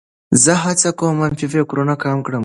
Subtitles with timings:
[0.43, 2.39] زه هڅه کوم منفي فکرونه کم کړم.